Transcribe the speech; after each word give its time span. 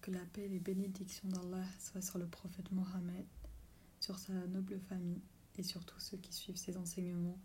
Que 0.00 0.10
la 0.10 0.24
paix 0.32 0.46
et 0.46 0.48
les 0.48 0.58
bénédictions 0.58 1.28
d'Allah 1.28 1.64
soient 1.78 2.02
sur 2.02 2.18
le 2.18 2.26
prophète 2.26 2.72
Mohammed, 2.72 3.24
sur 4.00 4.18
sa 4.18 4.32
noble 4.48 4.80
famille 4.88 5.20
et 5.58 5.62
sur 5.62 5.84
tous 5.84 6.00
ceux 6.00 6.16
qui 6.16 6.32
suivent 6.32 6.56
ses 6.56 6.76
enseignements 6.76 7.38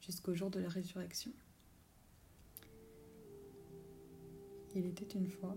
jusqu'au 0.00 0.34
jour 0.34 0.50
de 0.50 0.58
la 0.58 0.68
résurrection. 0.68 1.30
Il 4.74 4.84
était 4.84 5.16
une 5.16 5.28
fois, 5.28 5.56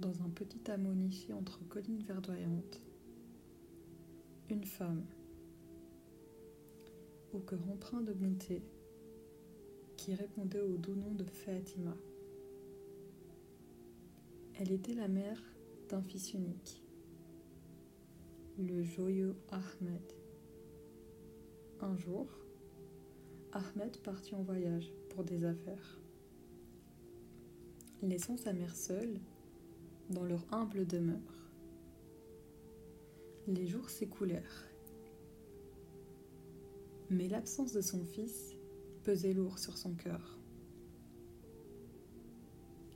dans 0.00 0.22
un 0.22 0.28
petit 0.28 0.70
hameau 0.70 0.92
entre 1.32 1.66
collines 1.68 2.02
verdoyantes, 2.02 2.82
une 4.50 4.64
femme, 4.64 5.06
au 7.32 7.38
cœur 7.38 7.66
empreint 7.70 8.02
de 8.02 8.12
bonté, 8.12 8.62
qui 9.96 10.14
répondait 10.14 10.60
au 10.60 10.76
doux 10.76 10.94
nom 10.94 11.12
de 11.12 11.24
Fatima. 11.24 11.96
Elle 14.56 14.70
était 14.70 14.94
la 14.94 15.08
mère 15.08 15.42
d'un 15.88 16.00
fils 16.00 16.32
unique, 16.32 16.84
le 18.56 18.84
joyeux 18.84 19.34
Ahmed. 19.50 20.12
Un 21.80 21.96
jour, 21.96 22.28
Ahmed 23.50 23.98
partit 24.02 24.36
en 24.36 24.42
voyage 24.42 24.92
pour 25.10 25.24
des 25.24 25.44
affaires. 25.44 26.00
Laissant 28.00 28.36
sa 28.36 28.52
mère 28.52 28.76
seule 28.76 29.18
dans 30.10 30.24
leur 30.24 30.46
humble 30.52 30.86
demeure. 30.86 31.50
Les 33.48 33.66
jours 33.66 33.90
s'écoulèrent, 33.90 34.68
mais 37.10 37.26
l'absence 37.26 37.72
de 37.72 37.80
son 37.80 38.04
fils 38.04 38.54
pesait 39.02 39.34
lourd 39.34 39.58
sur 39.58 39.76
son 39.76 39.94
cœur. 39.94 40.38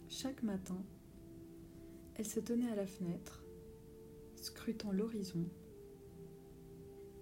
Chaque 0.09 0.45
matin, 0.45 0.81
elle 2.19 2.27
se 2.27 2.41
tenait 2.41 2.71
à 2.71 2.75
la 2.75 2.87
fenêtre, 2.87 3.45
scrutant 4.35 4.91
l'horizon, 4.91 5.45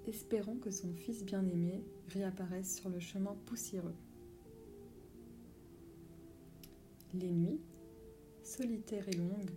espérant 0.06 0.56
que 0.56 0.70
son 0.70 0.92
fils 0.94 1.22
bien-aimé 1.22 1.84
réapparaisse 2.08 2.76
sur 2.76 2.88
le 2.88 2.98
chemin 2.98 3.36
poussiéreux. 3.44 3.94
Les 7.12 7.30
nuits, 7.30 7.60
solitaires 8.42 9.06
et 9.08 9.16
longues, 9.16 9.50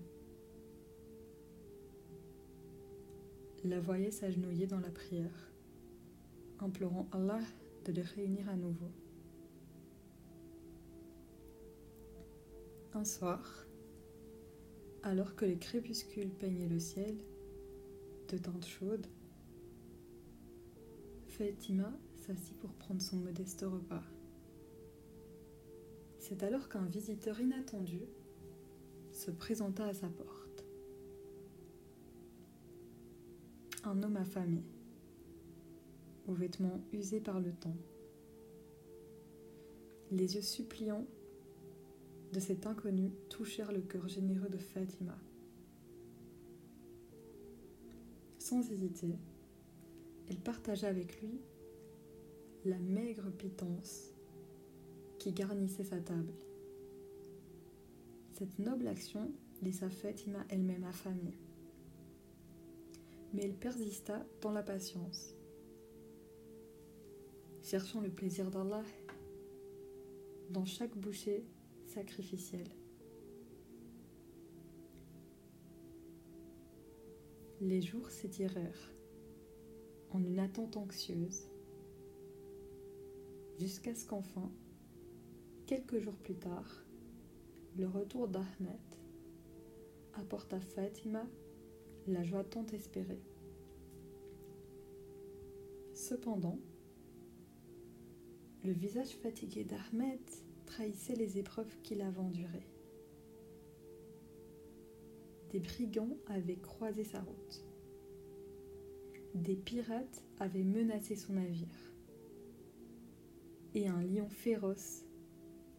la 3.63 3.79
voyait 3.79 4.11
s'agenouiller 4.11 4.67
dans 4.67 4.79
la 4.79 4.89
prière, 4.89 5.51
implorant 6.59 7.07
Allah 7.13 7.39
de 7.85 7.93
les 7.93 8.01
réunir 8.01 8.49
à 8.49 8.57
nouveau. 8.57 8.91
Un 12.93 13.05
soir, 13.05 13.65
alors 15.03 15.35
que 15.35 15.45
les 15.45 15.57
crépuscules 15.57 16.29
peignaient 16.29 16.67
le 16.67 16.79
ciel 16.79 17.15
de 18.27 18.37
teinte 18.37 18.65
chaude, 18.65 19.07
Fatima 21.27 21.91
s'assit 22.19 22.57
pour 22.59 22.71
prendre 22.73 23.01
son 23.01 23.17
modeste 23.17 23.61
repas. 23.61 24.03
C'est 26.19 26.43
alors 26.43 26.67
qu'un 26.69 26.85
visiteur 26.85 27.39
inattendu 27.39 28.01
se 29.11 29.31
présenta 29.31 29.85
à 29.85 29.93
sa 29.93 30.09
porte. 30.09 30.65
Un 33.85 34.03
homme 34.03 34.17
affamé, 34.17 34.63
aux 36.27 36.33
vêtements 36.33 36.81
usés 36.91 37.21
par 37.21 37.39
le 37.39 37.53
temps, 37.53 37.77
les 40.11 40.35
yeux 40.35 40.41
suppliants 40.41 41.07
de 42.33 42.39
cet 42.39 42.67
inconnu 42.67 43.11
touchèrent 43.29 43.71
le 43.71 43.81
cœur 43.81 44.07
généreux 44.07 44.49
de 44.49 44.57
Fatima. 44.57 45.17
Sans 48.37 48.69
hésiter, 48.71 49.15
elle 50.29 50.39
partagea 50.39 50.87
avec 50.87 51.21
lui 51.21 51.39
la 52.65 52.77
maigre 52.77 53.31
pitance 53.31 54.11
qui 55.17 55.31
garnissait 55.31 55.83
sa 55.83 55.99
table. 55.99 56.33
Cette 58.33 58.59
noble 58.59 58.87
action 58.87 59.31
laissa 59.61 59.89
Fatima 59.89 60.45
elle-même 60.49 60.83
affamée. 60.83 61.37
Mais 63.33 63.43
elle 63.43 63.55
persista 63.55 64.25
dans 64.41 64.51
la 64.51 64.63
patience, 64.63 65.35
cherchant 67.61 68.01
le 68.01 68.09
plaisir 68.09 68.49
d'Allah 68.49 68.83
dans 70.49 70.65
chaque 70.65 70.97
bouchée 70.97 71.45
sacrificielle. 71.89 72.69
Les 77.61 77.81
jours 77.81 78.09
s'étirèrent 78.09 78.93
en 80.11 80.23
une 80.23 80.39
attente 80.39 80.77
anxieuse, 80.77 81.49
jusqu'à 83.57 83.93
ce 83.93 84.05
qu'enfin, 84.05 84.49
quelques 85.65 85.99
jours 85.99 86.15
plus 86.15 86.35
tard, 86.35 86.85
le 87.77 87.87
retour 87.87 88.27
d'Ahmed 88.27 88.79
apporte 90.13 90.53
à 90.53 90.59
Fatima 90.59 91.27
la 92.07 92.23
joie 92.23 92.43
tant 92.43 92.65
espérée. 92.67 93.21
Cependant, 95.93 96.59
le 98.63 98.71
visage 98.71 99.15
fatigué 99.17 99.63
d'Ahmed 99.63 100.21
trahissait 100.69 101.15
les 101.15 101.39
épreuves 101.39 101.75
qu'il 101.81 102.01
avait 102.01 102.19
endurées. 102.19 102.69
Des 105.51 105.59
brigands 105.59 106.15
avaient 106.27 106.59
croisé 106.59 107.03
sa 107.03 107.19
route. 107.19 107.65
Des 109.33 109.55
pirates 109.55 110.23
avaient 110.39 110.63
menacé 110.63 111.15
son 111.15 111.33
navire. 111.33 111.93
Et 113.73 113.87
un 113.87 114.03
lion 114.03 114.29
féroce 114.29 115.05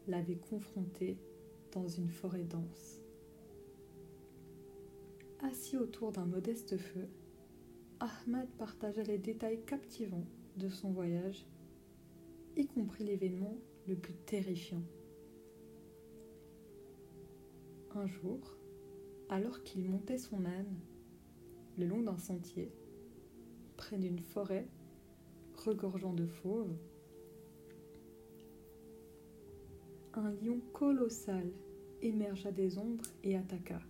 l'avait 0.09 0.37
confronté 0.37 1.17
dans 1.73 1.87
une 1.87 2.11
forêt 2.11 2.45
dense. 2.45 3.01
Assis 5.41 5.77
autour 5.77 6.11
d'un 6.11 6.27
modeste 6.27 6.77
feu, 6.77 7.09
Ahmad 8.01 8.49
partagea 8.59 9.05
les 9.05 9.19
détails 9.19 9.65
captivants 9.65 10.27
de 10.57 10.69
son 10.69 10.91
voyage, 10.91 11.47
y 12.57 12.67
compris 12.67 13.05
l'événement 13.05 13.57
le 13.87 13.97
plus 13.97 14.15
terrifiant. 14.15 14.83
Un 17.95 18.07
jour, 18.07 18.57
alors 19.29 19.63
qu'il 19.63 19.85
montait 19.85 20.19
son 20.19 20.45
âne 20.45 20.81
le 21.77 21.87
long 21.87 22.03
d'un 22.03 22.19
sentier, 22.19 22.73
près 23.77 23.99
d'une 23.99 24.21
forêt 24.21 24.69
regorgeant 25.55 26.13
de 26.13 26.27
fauves, 26.27 26.77
un 30.15 30.31
lion 30.33 30.61
colossal 30.73 31.51
émergea 32.03 32.51
des 32.51 32.79
ombres 32.79 33.05
et 33.23 33.37
attaqua. 33.37 33.81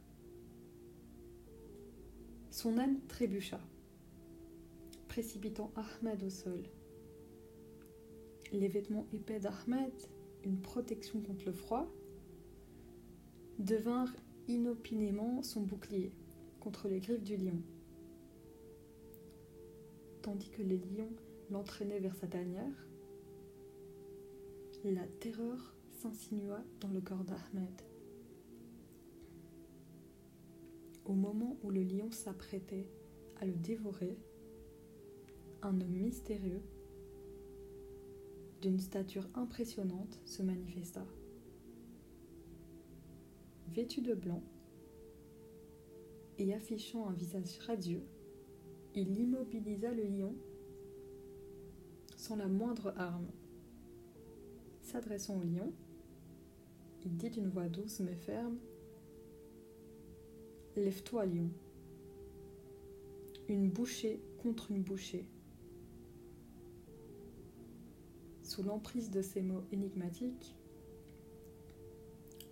Son 2.51 2.79
âne 2.79 3.01
trébucha, 3.09 3.61
précipitant 5.09 5.73
Ahmed 5.77 6.23
au 6.23 6.31
sol. 6.31 6.63
Les 8.53 8.69
vêtements 8.69 9.07
épais 9.13 9.39
d'Ahmed, 9.39 9.93
une 10.45 10.61
protection 10.61 11.21
contre 11.21 11.47
le 11.47 11.53
froid, 11.53 11.89
devinrent 13.59 14.15
inopinément 14.49 15.43
son 15.43 15.63
bouclier 15.63 16.13
contre 16.59 16.89
les 16.89 17.01
griffes 17.01 17.23
du 17.23 17.37
lion. 17.37 17.63
Tandis 20.23 20.51
que 20.51 20.63
les 20.63 20.79
lions 20.79 21.13
l'entraînaient 21.51 22.01
vers 22.01 22.17
sa 22.17 22.27
tanière, 22.27 22.87
la 24.85 25.07
terreur 25.21 25.75
s'insinua 25.93 26.63
dans 26.81 26.89
le 26.89 27.01
corps 27.01 27.25
d'Ahmed. 27.25 27.83
Au 31.05 31.13
moment 31.13 31.57
où 31.63 31.71
le 31.71 31.83
lion 31.83 32.11
s'apprêtait 32.11 32.87
à 33.41 33.47
le 33.47 33.53
dévorer, 33.53 34.19
un 35.63 35.81
homme 35.81 35.91
mystérieux 35.91 36.63
d'une 38.61 38.79
stature 38.79 39.29
impressionnante 39.35 40.21
se 40.25 40.43
manifesta. 40.43 41.05
Vêtu 43.69 44.01
de 44.01 44.15
blanc 44.15 44.43
et 46.39 46.55
affichant 46.55 47.09
un 47.09 47.13
visage 47.13 47.59
radieux, 47.67 48.03
il 48.95 49.19
immobilisa 49.19 49.93
le 49.93 50.05
lion 50.05 50.35
sans 52.17 52.37
la 52.37 52.49
moindre 52.49 52.93
arme. 52.97 53.31
S'adressant 54.83 55.39
au 55.39 55.43
lion, 55.43 55.73
il 57.05 57.17
dit 57.17 57.31
d'une 57.31 57.49
voix 57.49 57.69
douce 57.69 58.01
mais 58.01 58.17
ferme 58.17 58.59
Lève-toi, 60.77 61.27
lion. 61.27 61.51
Une 63.49 63.69
bouchée 63.69 64.21
contre 64.43 64.71
une 64.71 64.83
bouchée. 64.83 65.27
Sous 68.51 68.65
l'emprise 68.65 69.13
de 69.13 69.23
ces 69.23 69.43
mots 69.43 69.63
énigmatiques, 69.71 70.57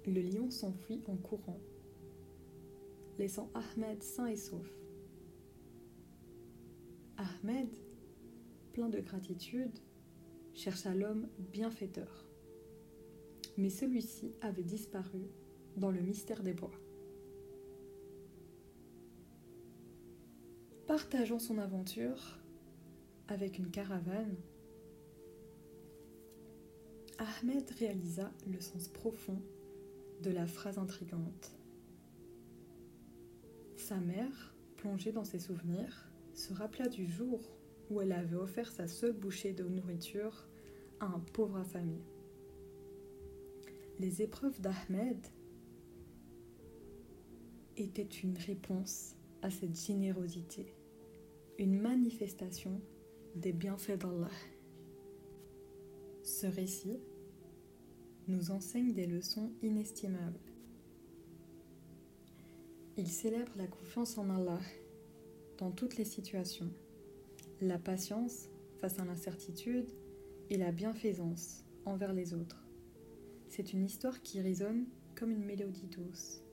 le 0.06 0.20
lion 0.20 0.48
s'enfuit 0.48 1.02
en 1.08 1.16
courant 1.16 1.58
laissant 3.18 3.50
Ahmed 3.52 4.00
sain 4.00 4.26
et 4.26 4.36
sauf. 4.36 4.70
Ahmed, 7.16 7.68
plein 8.72 8.88
de 8.88 9.00
gratitude, 9.00 9.76
chercha 10.54 10.94
l'homme 10.94 11.26
bienfaiteur. 11.52 12.28
Mais 13.56 13.68
celui-ci 13.68 14.30
avait 14.40 14.62
disparu 14.62 15.26
dans 15.76 15.90
le 15.90 16.00
mystère 16.00 16.44
des 16.44 16.54
bois. 16.54 16.70
Partageant 20.86 21.40
son 21.40 21.58
aventure 21.58 22.38
avec 23.26 23.58
une 23.58 23.72
caravane, 23.72 24.36
Ahmed 27.18 27.68
réalisa 27.80 28.32
le 28.46 28.60
sens 28.60 28.86
profond 28.86 29.42
de 30.22 30.30
la 30.30 30.46
phrase 30.46 30.78
intrigante. 30.78 31.52
Sa 33.76 33.96
mère, 33.96 34.54
plongée 34.76 35.10
dans 35.10 35.24
ses 35.24 35.40
souvenirs, 35.40 36.08
se 36.34 36.52
rappela 36.52 36.88
du 36.88 37.08
jour 37.08 37.40
où 37.90 38.00
elle 38.00 38.12
avait 38.12 38.36
offert 38.36 38.70
sa 38.70 38.86
seule 38.86 39.14
bouchée 39.14 39.52
de 39.52 39.64
nourriture 39.64 40.46
à 41.00 41.06
un 41.06 41.18
pauvre 41.32 41.56
affamé. 41.56 42.00
Les 43.98 44.22
épreuves 44.22 44.60
d'Ahmed 44.60 45.18
étaient 47.76 48.02
une 48.02 48.38
réponse 48.38 49.16
à 49.42 49.50
cette 49.50 49.76
générosité, 49.76 50.72
une 51.58 51.80
manifestation 51.80 52.80
des 53.34 53.52
bienfaits 53.52 53.98
d'Allah. 53.98 54.30
Ce 56.40 56.46
récit 56.46 57.00
nous 58.28 58.52
enseigne 58.52 58.92
des 58.92 59.08
leçons 59.08 59.50
inestimables. 59.60 60.38
Il 62.96 63.08
célèbre 63.08 63.50
la 63.56 63.66
confiance 63.66 64.16
en 64.18 64.30
Allah 64.30 64.60
dans 65.56 65.72
toutes 65.72 65.96
les 65.96 66.04
situations, 66.04 66.70
la 67.60 67.76
patience 67.76 68.50
face 68.80 69.00
à 69.00 69.04
l'incertitude 69.04 69.90
et 70.48 70.58
la 70.58 70.70
bienfaisance 70.70 71.64
envers 71.84 72.12
les 72.12 72.34
autres. 72.34 72.64
C'est 73.48 73.72
une 73.72 73.84
histoire 73.84 74.22
qui 74.22 74.40
résonne 74.40 74.86
comme 75.16 75.32
une 75.32 75.44
mélodie 75.44 75.88
douce, 75.88 76.44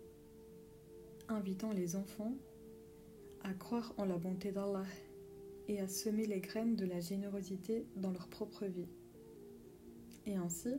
invitant 1.28 1.74
les 1.74 1.96
enfants 1.96 2.34
à 3.44 3.54
croire 3.54 3.94
en 3.98 4.06
la 4.06 4.18
bonté 4.18 4.52
d'Allah 4.52 4.88
et 5.68 5.80
à 5.80 5.88
semer 5.88 6.26
les 6.26 6.40
graines 6.40 6.76
de 6.76 6.88
la 6.88 7.02
générosité 7.02 7.86
dans 7.96 8.10
leur 8.10 8.30
propre 8.30 8.66
vie. 8.66 8.88
Et 10.25 10.36
ainsi, 10.36 10.74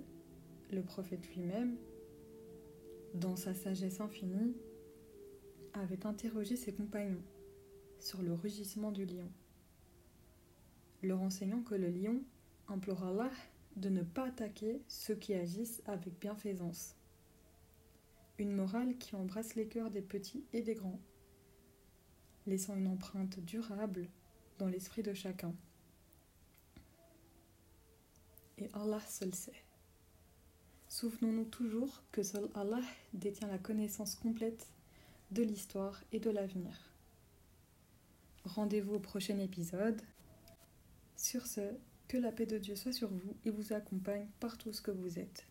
le 0.70 0.82
prophète 0.82 1.28
lui-même, 1.34 1.76
dans 3.14 3.37
sa 3.37 3.54
sagesse 3.54 4.00
infinie, 4.00 4.56
avait 5.72 6.06
interrogé 6.06 6.56
ses 6.56 6.72
compagnons 6.72 7.22
sur 7.98 8.22
le 8.22 8.32
rugissement 8.32 8.90
du 8.90 9.04
lion, 9.04 9.31
leur 11.02 11.22
enseignant 11.22 11.62
que 11.62 11.75
le 11.75 11.90
lion 11.90 12.22
implore 12.69 13.04
Allah 13.04 13.31
de 13.76 13.88
ne 13.88 14.02
pas 14.02 14.26
attaquer 14.26 14.82
ceux 14.88 15.14
qui 15.14 15.34
agissent 15.34 15.82
avec 15.87 16.19
bienfaisance. 16.19 16.96
Une 18.38 18.52
morale 18.52 18.96
qui 18.98 19.14
embrasse 19.14 19.54
les 19.54 19.69
cœurs 19.69 19.90
des 19.90 20.02
petits 20.02 20.44
et 20.52 20.62
des 20.62 20.75
grands, 20.75 21.00
laissant 22.46 22.76
une 22.76 22.88
empreinte 22.88 23.38
durable 23.40 24.08
dans 24.58 24.69
l'esprit 24.69 25.02
de 25.02 25.14
chacun. 25.14 25.54
Et 28.58 28.69
Allah 28.73 29.00
seul 29.00 29.35
sait. 29.35 29.62
Souvenons-nous 30.88 31.44
toujours 31.44 32.03
que 32.12 32.23
seul 32.23 32.49
Allah 32.55 32.81
détient 33.12 33.49
la 33.49 33.58
connaissance 33.58 34.14
complète 34.14 34.67
de 35.31 35.43
l'histoire 35.43 36.03
et 36.12 36.20
de 36.20 36.31
l'avenir. 36.31 36.75
Rendez-vous 38.44 38.94
au 38.94 39.00
prochain 39.00 39.38
épisode. 39.38 40.00
Sur 41.17 41.47
ce, 41.47 41.75
que 42.08 42.17
la 42.17 42.32
paix 42.32 42.47
de 42.47 42.58
Dieu 42.58 42.76
soit 42.76 42.93
sur 42.93 43.08
vous 43.08 43.37
et 43.44 43.50
vous 43.50 43.73
accompagne 43.73 44.29
partout 44.41 44.73
ce 44.73 44.81
que 44.81 44.91
vous 44.91 45.19
êtes. 45.19 45.47